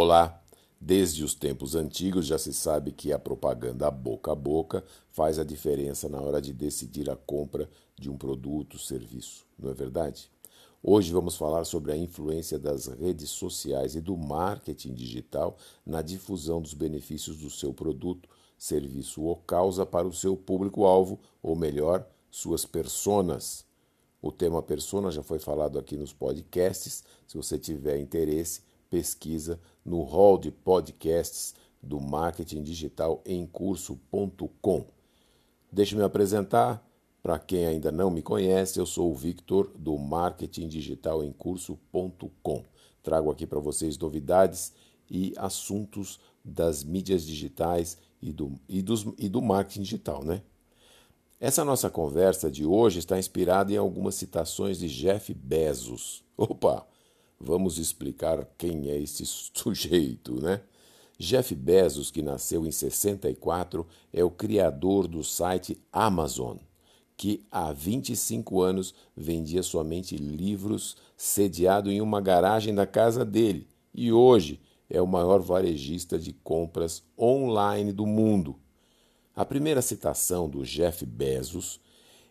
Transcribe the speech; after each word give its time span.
Olá! 0.00 0.40
Desde 0.80 1.24
os 1.24 1.34
tempos 1.34 1.74
antigos 1.74 2.24
já 2.24 2.38
se 2.38 2.54
sabe 2.54 2.92
que 2.92 3.12
a 3.12 3.18
propaganda 3.18 3.90
boca 3.90 4.30
a 4.30 4.34
boca 4.36 4.84
faz 5.10 5.40
a 5.40 5.44
diferença 5.44 6.08
na 6.08 6.20
hora 6.20 6.40
de 6.40 6.52
decidir 6.52 7.10
a 7.10 7.16
compra 7.16 7.68
de 7.98 8.08
um 8.08 8.16
produto, 8.16 8.78
serviço, 8.78 9.44
não 9.58 9.68
é 9.68 9.74
verdade? 9.74 10.30
Hoje 10.80 11.12
vamos 11.12 11.36
falar 11.36 11.64
sobre 11.64 11.90
a 11.90 11.96
influência 11.96 12.60
das 12.60 12.86
redes 12.86 13.30
sociais 13.30 13.96
e 13.96 14.00
do 14.00 14.16
marketing 14.16 14.94
digital 14.94 15.56
na 15.84 16.00
difusão 16.00 16.62
dos 16.62 16.74
benefícios 16.74 17.36
do 17.38 17.50
seu 17.50 17.74
produto, 17.74 18.28
serviço 18.56 19.22
ou 19.22 19.34
causa 19.34 19.84
para 19.84 20.06
o 20.06 20.14
seu 20.14 20.36
público-alvo, 20.36 21.18
ou 21.42 21.56
melhor, 21.56 22.06
suas 22.30 22.64
personas. 22.64 23.64
O 24.22 24.30
tema 24.30 24.62
persona 24.62 25.10
já 25.10 25.24
foi 25.24 25.40
falado 25.40 25.76
aqui 25.76 25.96
nos 25.96 26.12
podcasts. 26.12 27.02
Se 27.26 27.36
você 27.36 27.58
tiver 27.58 27.98
interesse, 27.98 28.67
pesquisa 28.90 29.60
no 29.84 30.02
hall 30.02 30.38
de 30.38 30.50
podcasts 30.50 31.54
do 31.82 32.00
marketing 32.00 32.62
digital 32.62 33.22
em 33.24 33.46
curso.com. 33.46 34.86
Deixe-me 35.70 36.02
apresentar. 36.02 36.84
Para 37.22 37.38
quem 37.38 37.66
ainda 37.66 37.90
não 37.90 38.10
me 38.10 38.22
conhece, 38.22 38.78
eu 38.78 38.86
sou 38.86 39.10
o 39.10 39.14
Victor 39.14 39.70
do 39.76 39.98
marketing 39.98 40.68
digital 40.68 41.22
em 41.22 41.32
curso.com. 41.32 42.64
Trago 43.02 43.30
aqui 43.30 43.46
para 43.46 43.58
vocês 43.58 43.98
novidades 43.98 44.72
e 45.10 45.34
assuntos 45.36 46.20
das 46.44 46.84
mídias 46.84 47.26
digitais 47.26 47.98
e 48.22 48.32
do, 48.32 48.58
e, 48.68 48.80
dos, 48.80 49.06
e 49.18 49.28
do 49.28 49.42
marketing 49.42 49.82
digital, 49.82 50.24
né? 50.24 50.42
Essa 51.40 51.64
nossa 51.64 51.88
conversa 51.90 52.50
de 52.50 52.64
hoje 52.64 52.98
está 52.98 53.18
inspirada 53.18 53.72
em 53.72 53.76
algumas 53.76 54.14
citações 54.14 54.78
de 54.78 54.88
Jeff 54.88 55.32
Bezos. 55.34 56.24
Opa! 56.36 56.86
Vamos 57.40 57.78
explicar 57.78 58.46
quem 58.56 58.90
é 58.90 58.98
esse 59.00 59.24
sujeito, 59.54 60.40
né? 60.40 60.60
Jeff 61.18 61.52
Bezos, 61.54 62.10
que 62.10 62.22
nasceu 62.22 62.64
em 62.64 62.70
64, 62.70 63.86
é 64.12 64.22
o 64.22 64.30
criador 64.30 65.08
do 65.08 65.24
site 65.24 65.76
Amazon, 65.92 66.56
que 67.16 67.44
há 67.50 67.72
25 67.72 68.60
anos 68.60 68.94
vendia 69.16 69.64
somente 69.64 70.16
livros 70.16 70.96
sediado 71.16 71.90
em 71.90 72.00
uma 72.00 72.20
garagem 72.20 72.72
da 72.72 72.86
casa 72.86 73.24
dele 73.24 73.66
e 73.92 74.12
hoje 74.12 74.60
é 74.88 75.02
o 75.02 75.06
maior 75.06 75.40
varejista 75.40 76.18
de 76.18 76.32
compras 76.32 77.02
online 77.18 77.92
do 77.92 78.06
mundo. 78.06 78.56
A 79.34 79.44
primeira 79.44 79.82
citação 79.82 80.48
do 80.48 80.62
Jeff 80.62 81.04
Bezos 81.04 81.80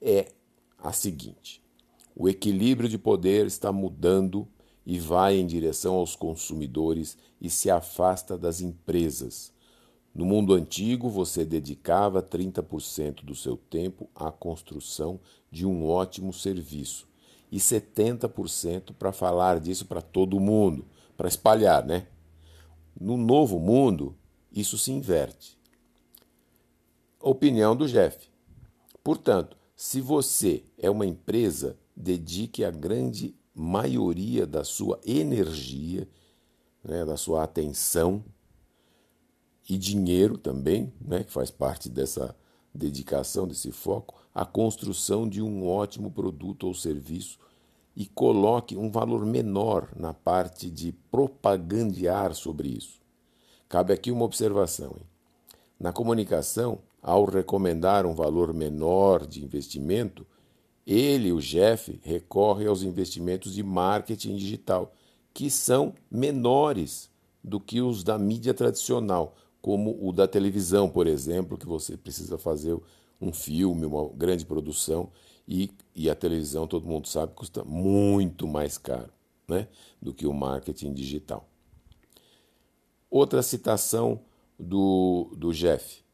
é 0.00 0.32
a 0.78 0.90
seguinte: 0.92 1.62
O 2.16 2.28
equilíbrio 2.28 2.88
de 2.88 2.96
poder 2.96 3.46
está 3.46 3.70
mudando 3.70 4.48
e 4.84 4.98
vai 4.98 5.36
em 5.36 5.46
direção 5.46 5.94
aos 5.94 6.16
consumidores 6.16 7.16
e 7.40 7.48
se 7.48 7.70
afasta 7.70 8.36
das 8.36 8.60
empresas. 8.60 9.52
No 10.14 10.24
mundo 10.24 10.54
antigo, 10.54 11.08
você 11.08 11.44
dedicava 11.44 12.22
30% 12.22 13.24
do 13.24 13.34
seu 13.34 13.56
tempo 13.56 14.08
à 14.14 14.30
construção 14.32 15.20
de 15.50 15.64
um 15.64 15.86
ótimo 15.86 16.32
serviço 16.32 17.08
e 17.50 17.58
70% 17.58 18.92
para 18.98 19.12
falar 19.12 19.60
disso 19.60 19.86
para 19.86 20.02
todo 20.02 20.40
mundo, 20.40 20.84
para 21.16 21.28
espalhar, 21.28 21.84
né? 21.84 22.06
No 22.98 23.16
novo 23.16 23.58
mundo, 23.58 24.16
isso 24.52 24.76
se 24.76 24.90
inverte. 24.90 25.58
Opinião 27.20 27.76
do 27.76 27.86
Jeff. 27.86 28.28
Portanto, 29.02 29.56
se 29.76 30.00
você 30.00 30.62
é 30.76 30.90
uma 30.90 31.06
empresa, 31.06 31.78
dedique 31.96 32.64
a 32.64 32.70
grande 32.70 33.34
maioria 33.54 34.46
da 34.46 34.64
sua 34.64 35.00
energia, 35.04 36.08
né, 36.82 37.04
da 37.04 37.16
sua 37.16 37.42
atenção 37.42 38.24
e 39.68 39.76
dinheiro 39.76 40.38
também, 40.38 40.92
né, 41.00 41.24
que 41.24 41.32
faz 41.32 41.50
parte 41.50 41.88
dessa 41.88 42.34
dedicação, 42.74 43.46
desse 43.46 43.70
foco, 43.70 44.14
à 44.34 44.44
construção 44.44 45.28
de 45.28 45.42
um 45.42 45.66
ótimo 45.66 46.10
produto 46.10 46.66
ou 46.66 46.74
serviço 46.74 47.38
e 47.94 48.06
coloque 48.06 48.76
um 48.76 48.90
valor 48.90 49.26
menor 49.26 49.88
na 49.96 50.14
parte 50.14 50.70
de 50.70 50.92
propagandear 51.10 52.34
sobre 52.34 52.68
isso. 52.68 53.00
Cabe 53.68 53.92
aqui 53.92 54.10
uma 54.10 54.24
observação. 54.24 54.96
Hein? 54.96 55.06
Na 55.78 55.92
comunicação, 55.92 56.80
ao 57.02 57.24
recomendar 57.24 58.06
um 58.06 58.14
valor 58.14 58.52
menor 58.52 59.26
de 59.26 59.44
investimento, 59.44 60.26
ele, 60.86 61.32
o 61.32 61.40
Jeff, 61.40 62.00
recorre 62.02 62.66
aos 62.66 62.82
investimentos 62.82 63.54
de 63.54 63.62
marketing 63.62 64.36
digital, 64.36 64.92
que 65.32 65.50
são 65.50 65.94
menores 66.10 67.10
do 67.42 67.60
que 67.60 67.80
os 67.80 68.02
da 68.02 68.18
mídia 68.18 68.52
tradicional, 68.52 69.36
como 69.62 69.96
o 70.00 70.12
da 70.12 70.26
televisão, 70.26 70.88
por 70.88 71.06
exemplo, 71.06 71.58
que 71.58 71.66
você 71.66 71.96
precisa 71.96 72.38
fazer 72.38 72.78
um 73.20 73.32
filme, 73.32 73.84
uma 73.84 74.08
grande 74.08 74.44
produção, 74.44 75.10
e, 75.46 75.70
e 75.94 76.08
a 76.08 76.14
televisão, 76.14 76.66
todo 76.66 76.86
mundo 76.86 77.08
sabe, 77.08 77.34
custa 77.34 77.64
muito 77.64 78.46
mais 78.46 78.78
caro 78.78 79.12
né, 79.48 79.68
do 80.00 80.14
que 80.14 80.26
o 80.26 80.32
marketing 80.32 80.92
digital. 80.92 81.48
Outra 83.10 83.42
citação 83.42 84.20
do, 84.58 85.32
do 85.36 85.52
Jeff. 85.52 86.04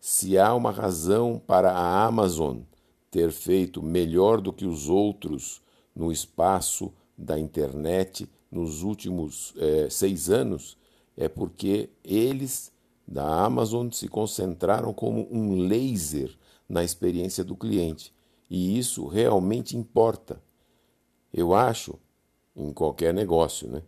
Se 0.00 0.36
há 0.38 0.54
uma 0.54 0.70
razão 0.70 1.40
para 1.46 1.70
a 1.72 2.04
Amazon 2.04 2.60
ter 3.10 3.32
feito 3.32 3.82
melhor 3.82 4.40
do 4.40 4.52
que 4.52 4.64
os 4.64 4.88
outros 4.88 5.62
no 5.94 6.12
espaço 6.12 6.92
da 7.16 7.38
internet 7.38 8.28
nos 8.50 8.82
últimos 8.82 9.54
é, 9.56 9.88
seis 9.90 10.30
anos 10.30 10.76
é 11.16 11.28
porque 11.28 11.90
eles 12.04 12.72
da 13.06 13.44
Amazon 13.44 13.90
se 13.90 14.08
concentraram 14.08 14.92
como 14.92 15.26
um 15.30 15.66
laser 15.66 16.32
na 16.68 16.84
experiência 16.84 17.42
do 17.42 17.56
cliente 17.56 18.14
e 18.48 18.78
isso 18.78 19.06
realmente 19.06 19.76
importa. 19.76 20.40
Eu 21.32 21.54
acho 21.54 21.98
em 22.54 22.72
qualquer 22.72 23.12
negócio, 23.12 23.68
né? 23.68 23.82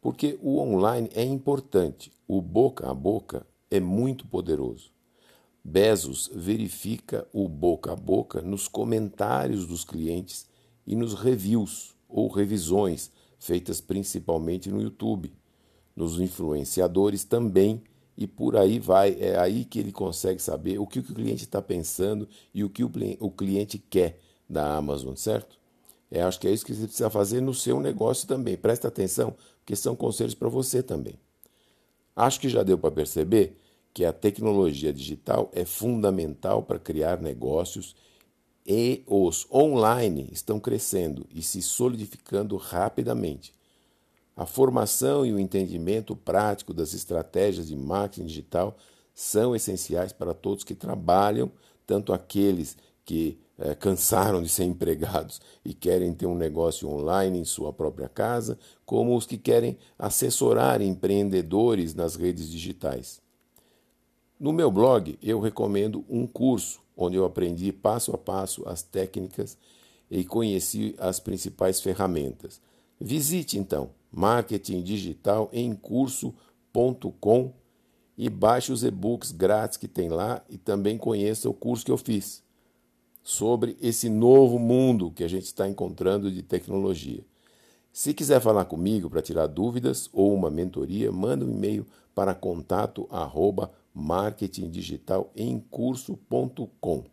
Porque 0.00 0.38
o 0.42 0.58
online 0.58 1.08
é 1.14 1.24
importante, 1.24 2.12
o 2.26 2.40
boca 2.40 2.90
a 2.90 2.94
boca 2.94 3.46
é 3.70 3.80
muito 3.80 4.26
poderoso. 4.26 4.90
Bezos 5.64 6.30
verifica 6.34 7.26
o 7.32 7.48
boca 7.48 7.92
a 7.92 7.96
boca 7.96 8.42
nos 8.42 8.66
comentários 8.66 9.66
dos 9.66 9.84
clientes 9.84 10.46
e 10.86 10.96
nos 10.96 11.14
reviews 11.14 11.94
ou 12.08 12.28
revisões 12.28 13.10
feitas 13.38 13.80
principalmente 13.80 14.70
no 14.70 14.80
YouTube, 14.80 15.32
nos 15.94 16.20
influenciadores 16.20 17.24
também 17.24 17.82
e 18.16 18.26
por 18.26 18.56
aí 18.56 18.78
vai. 18.78 19.16
É 19.18 19.38
aí 19.38 19.64
que 19.64 19.78
ele 19.78 19.92
consegue 19.92 20.42
saber 20.42 20.78
o 20.78 20.86
que 20.86 20.98
o 20.98 21.02
cliente 21.02 21.44
está 21.44 21.62
pensando 21.62 22.28
e 22.52 22.64
o 22.64 22.70
que 22.70 22.84
o 22.84 23.30
cliente 23.30 23.78
quer 23.78 24.18
da 24.48 24.76
Amazon, 24.76 25.14
certo? 25.14 25.58
É, 26.10 26.22
acho 26.22 26.38
que 26.38 26.46
é 26.46 26.50
isso 26.50 26.66
que 26.66 26.74
você 26.74 26.84
precisa 26.84 27.08
fazer 27.08 27.40
no 27.40 27.54
seu 27.54 27.80
negócio 27.80 28.28
também. 28.28 28.56
Presta 28.56 28.88
atenção, 28.88 29.34
porque 29.58 29.74
são 29.74 29.96
conselhos 29.96 30.34
para 30.34 30.48
você 30.48 30.82
também. 30.82 31.18
Acho 32.14 32.38
que 32.38 32.50
já 32.50 32.62
deu 32.62 32.76
para 32.76 32.90
perceber 32.90 33.56
que 33.92 34.04
a 34.04 34.12
tecnologia 34.12 34.92
digital 34.92 35.50
é 35.52 35.64
fundamental 35.64 36.62
para 36.62 36.78
criar 36.78 37.20
negócios 37.20 37.94
e 38.66 39.02
os 39.06 39.46
online 39.52 40.28
estão 40.32 40.58
crescendo 40.58 41.26
e 41.34 41.42
se 41.42 41.60
solidificando 41.60 42.56
rapidamente. 42.56 43.52
A 44.36 44.46
formação 44.46 45.26
e 45.26 45.32
o 45.32 45.38
entendimento 45.38 46.16
prático 46.16 46.72
das 46.72 46.94
estratégias 46.94 47.68
de 47.68 47.76
marketing 47.76 48.26
digital 48.26 48.76
são 49.14 49.54
essenciais 49.54 50.12
para 50.12 50.32
todos 50.32 50.64
que 50.64 50.74
trabalham, 50.74 51.50
tanto 51.86 52.12
aqueles 52.12 52.78
que 53.04 53.38
é, 53.58 53.74
cansaram 53.74 54.42
de 54.42 54.48
ser 54.48 54.64
empregados 54.66 55.40
e 55.64 55.74
querem 55.74 56.14
ter 56.14 56.26
um 56.26 56.34
negócio 56.34 56.88
online 56.88 57.38
em 57.38 57.44
sua 57.44 57.72
própria 57.72 58.08
casa, 58.08 58.58
como 58.86 59.14
os 59.14 59.26
que 59.26 59.36
querem 59.36 59.76
assessorar 59.98 60.80
empreendedores 60.80 61.94
nas 61.94 62.16
redes 62.16 62.48
digitais. 62.48 63.20
No 64.38 64.52
meu 64.52 64.70
blog, 64.70 65.18
eu 65.22 65.40
recomendo 65.40 66.04
um 66.08 66.26
curso 66.26 66.80
onde 66.96 67.16
eu 67.16 67.24
aprendi 67.24 67.72
passo 67.72 68.12
a 68.12 68.18
passo 68.18 68.66
as 68.68 68.82
técnicas 68.82 69.56
e 70.10 70.24
conheci 70.24 70.94
as 70.98 71.20
principais 71.20 71.80
ferramentas. 71.80 72.60
Visite 73.00 73.58
então 73.58 73.90
marketing 74.10 74.82
digital 74.82 75.48
em 75.52 75.74
curso.com 75.74 77.52
e 78.16 78.28
baixe 78.28 78.72
os 78.72 78.84
e-books 78.84 79.32
grátis 79.32 79.78
que 79.78 79.88
tem 79.88 80.08
lá 80.08 80.42
e 80.50 80.58
também 80.58 80.98
conheça 80.98 81.48
o 81.48 81.54
curso 81.54 81.84
que 81.84 81.90
eu 81.90 81.96
fiz 81.96 82.42
sobre 83.22 83.76
esse 83.80 84.08
novo 84.08 84.58
mundo 84.58 85.10
que 85.12 85.24
a 85.24 85.28
gente 85.28 85.44
está 85.44 85.68
encontrando 85.68 86.30
de 86.30 86.42
tecnologia. 86.42 87.24
Se 87.92 88.12
quiser 88.12 88.40
falar 88.40 88.64
comigo 88.64 89.08
para 89.08 89.22
tirar 89.22 89.46
dúvidas 89.46 90.10
ou 90.12 90.34
uma 90.34 90.50
mentoria, 90.50 91.12
manda 91.12 91.44
um 91.44 91.50
e-mail 91.50 91.86
para 92.14 92.34
contato 92.34 93.06
arroba 93.10 93.72
marketingdigital 93.94 95.30
em 95.36 95.58
curso.com. 95.58 97.04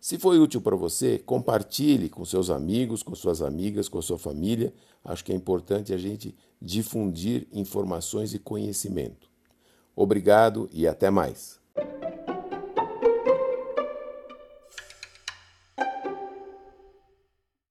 Se 0.00 0.16
foi 0.16 0.38
útil 0.38 0.60
para 0.60 0.76
você, 0.76 1.18
compartilhe 1.18 2.08
com 2.08 2.24
seus 2.24 2.50
amigos, 2.50 3.02
com 3.02 3.14
suas 3.14 3.42
amigas, 3.42 3.88
com 3.88 4.00
sua 4.00 4.18
família. 4.18 4.72
Acho 5.04 5.24
que 5.24 5.32
é 5.32 5.34
importante 5.34 5.92
a 5.92 5.98
gente 5.98 6.34
difundir 6.62 7.48
informações 7.52 8.32
e 8.32 8.38
conhecimento. 8.38 9.28
Obrigado 9.96 10.68
e 10.72 10.86
até 10.86 11.10
mais. 11.10 11.58